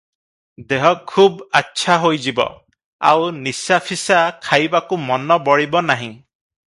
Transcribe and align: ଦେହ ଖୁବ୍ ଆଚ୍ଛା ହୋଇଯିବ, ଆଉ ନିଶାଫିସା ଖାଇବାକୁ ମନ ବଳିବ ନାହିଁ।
ଦେହ 0.71 0.85
ଖୁବ୍ 1.11 1.43
ଆଚ୍ଛା 1.59 1.97
ହୋଇଯିବ, 2.05 2.47
ଆଉ 3.11 3.29
ନିଶାଫିସା 3.49 4.19
ଖାଇବାକୁ 4.49 5.01
ମନ 5.11 5.39
ବଳିବ 5.51 5.85
ନାହିଁ। 5.93 6.11